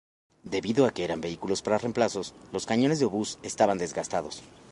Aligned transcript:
Debido 0.55 0.87
a 0.87 0.93
que 0.95 1.03
eran 1.03 1.21
vehículos 1.21 1.61
para 1.61 1.77
reemplazos, 1.77 2.33
los 2.51 2.65
cañones 2.65 2.97
de 2.97 3.05
obús 3.05 3.37
estaban 3.43 3.77
desgastados. 3.77 4.41